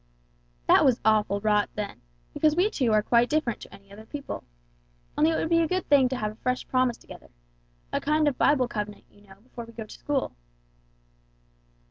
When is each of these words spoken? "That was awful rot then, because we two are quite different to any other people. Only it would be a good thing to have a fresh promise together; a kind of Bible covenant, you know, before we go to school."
"That 0.65 0.83
was 0.83 0.99
awful 1.05 1.41
rot 1.41 1.69
then, 1.75 2.01
because 2.33 2.55
we 2.55 2.71
two 2.71 2.91
are 2.91 3.03
quite 3.03 3.29
different 3.29 3.59
to 3.61 3.71
any 3.71 3.91
other 3.91 4.07
people. 4.07 4.43
Only 5.15 5.29
it 5.29 5.35
would 5.35 5.47
be 5.49 5.59
a 5.61 5.67
good 5.67 5.87
thing 5.89 6.09
to 6.09 6.15
have 6.15 6.31
a 6.31 6.35
fresh 6.41 6.67
promise 6.67 6.97
together; 6.97 7.29
a 7.93 8.01
kind 8.01 8.27
of 8.27 8.35
Bible 8.35 8.67
covenant, 8.67 9.05
you 9.11 9.21
know, 9.21 9.35
before 9.43 9.65
we 9.65 9.73
go 9.73 9.85
to 9.85 9.95
school." 9.99 10.35